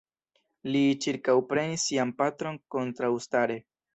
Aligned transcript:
Li 0.75 0.79
ĉirkaŭprenis 1.05 1.85
sian 1.91 2.13
patron 2.21 2.57
kontraŭstare. 2.77 3.59